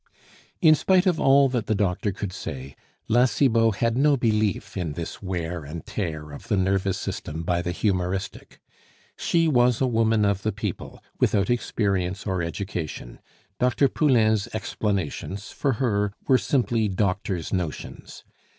In 0.63 0.73
spite 0.73 1.05
of 1.05 1.19
all 1.19 1.47
that 1.49 1.67
the 1.67 1.75
doctor 1.75 2.11
could 2.11 2.33
say, 2.33 2.75
La 3.07 3.25
Cibot 3.25 3.75
had 3.75 3.95
no 3.95 4.17
belief 4.17 4.75
in 4.75 4.93
this 4.93 5.21
wear 5.21 5.63
and 5.63 5.85
tear 5.85 6.31
of 6.31 6.47
the 6.47 6.57
nervous 6.57 6.97
system 6.97 7.43
by 7.43 7.61
the 7.61 7.71
humoristic. 7.71 8.59
She 9.15 9.47
was 9.47 9.79
a 9.79 9.85
woman 9.85 10.25
of 10.25 10.41
the 10.41 10.51
people, 10.51 11.03
without 11.19 11.51
experience 11.51 12.25
or 12.25 12.41
education; 12.41 13.19
Dr. 13.59 13.87
Poulain's 13.87 14.47
explanations 14.55 15.49
for 15.51 15.73
her 15.73 16.13
were 16.27 16.39
simply 16.39 16.87
"doctor's 16.87 17.53
notions." 17.53 18.23